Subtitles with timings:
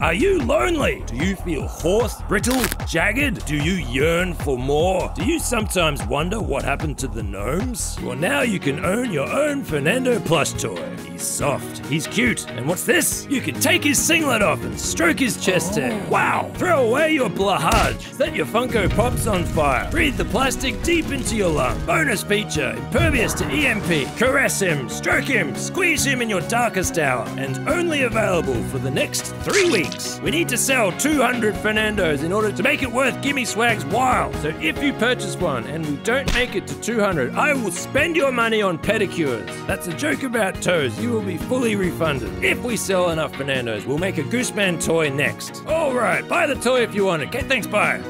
[0.00, 1.02] Are you lonely?
[1.08, 3.44] Do you feel hoarse, brittle, jagged?
[3.46, 5.12] Do you yearn for more?
[5.16, 7.98] Do you sometimes wonder what happened to the gnomes?
[8.00, 10.96] Well, now you can own your own Fernando plush toy.
[11.18, 13.26] He's soft, he's cute, and what's this?
[13.28, 16.00] You can take his singlet off and stroke his chest hair.
[16.06, 16.10] Oh.
[16.10, 16.52] Wow!
[16.54, 18.00] Throw away your Blåhaj.
[18.14, 19.90] Set your Funko Pops on fire.
[19.90, 21.84] Breathe the plastic deep into your lung.
[21.86, 24.16] Bonus feature: impervious to EMP.
[24.16, 28.90] Caress him, stroke him, squeeze him in your darkest hour, and only available for the
[28.90, 30.20] next three weeks.
[30.20, 34.32] We need to sell 200 Fernandos in order to make it worth Gimme Swag's while.
[34.34, 38.14] So if you purchase one and we don't make it to 200, I will spend
[38.14, 39.48] your money on pedicures.
[39.66, 40.96] That's a joke about toes.
[41.08, 42.44] You will be fully refunded.
[42.44, 45.64] If we sell enough Fernandos, we'll make a Gooseman toy next.
[45.66, 47.28] All right, buy the toy if you want it.
[47.28, 47.98] Okay, thanks, bye.